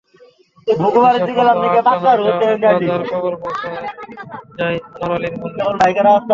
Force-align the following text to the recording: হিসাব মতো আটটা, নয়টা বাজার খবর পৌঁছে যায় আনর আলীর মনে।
হিসাব 0.67 0.93
মতো 0.95 0.99
আটটা, 1.07 2.01
নয়টা 2.25 2.69
বাজার 2.75 3.01
খবর 3.11 3.33
পৌঁছে 3.41 3.67
যায় 4.57 4.77
আনর 4.95 5.11
আলীর 5.17 5.33
মনে। 5.37 5.61